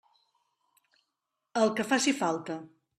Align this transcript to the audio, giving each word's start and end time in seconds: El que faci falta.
El 1.63 1.77
que 1.77 1.89
faci 1.93 2.19
falta. 2.25 2.63